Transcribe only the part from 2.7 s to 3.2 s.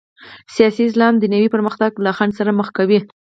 کوي.